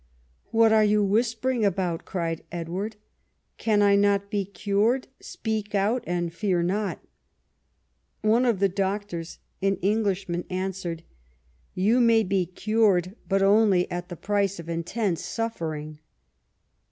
[0.49, 2.95] "What are you whispering about?" cried Edward."
[3.59, 5.07] Can I not be cured?
[5.19, 7.05] Speak out and fear not."
[8.21, 11.03] One of the doctors, an English man, answered,
[11.75, 15.99] "You may be cured, but only at the price of intense suffering."